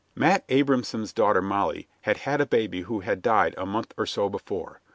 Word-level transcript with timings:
Matt 0.15 0.43
Abrahamson's 0.49 1.13
daughter 1.13 1.43
Molly 1.43 1.87
had 2.01 2.17
had 2.17 2.41
a 2.41 2.47
baby 2.47 2.81
who 2.81 3.01
had 3.01 3.21
died 3.21 3.53
a 3.55 3.67
month 3.67 3.93
or 3.99 4.07
so 4.07 4.29
before. 4.29 4.81